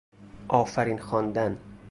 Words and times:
آفرین 0.49 0.97
خواندن 0.97 1.57